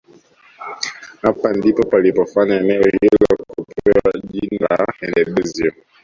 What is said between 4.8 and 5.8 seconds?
Handebezyo